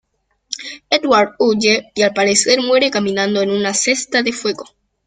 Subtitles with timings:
[0.89, 4.65] Edward huye y al parecer muere caminando en una cesta de fuego.